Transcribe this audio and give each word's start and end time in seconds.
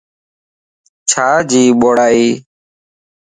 ڇي 1.09 1.29
جي 1.49 1.63
ٻوڙائي؟ 1.79 2.25